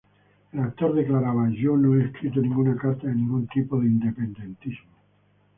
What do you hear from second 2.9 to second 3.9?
de ningún tipo de